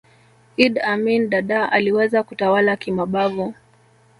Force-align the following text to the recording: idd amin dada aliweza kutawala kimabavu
idd 0.57 0.77
amin 0.79 1.29
dada 1.29 1.71
aliweza 1.71 2.23
kutawala 2.23 2.77
kimabavu 2.77 3.53